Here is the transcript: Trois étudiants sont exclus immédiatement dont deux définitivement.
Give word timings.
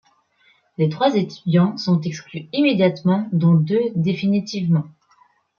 Trois 0.89 1.13
étudiants 1.15 1.77
sont 1.77 2.01
exclus 2.01 2.47
immédiatement 2.53 3.29
dont 3.33 3.53
deux 3.53 3.83
définitivement. 3.93 4.85